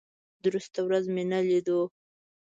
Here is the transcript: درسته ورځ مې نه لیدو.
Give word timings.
درسته 0.43 0.79
ورځ 0.85 1.05
مې 1.13 1.23
نه 1.31 1.39
لیدو. 1.47 1.79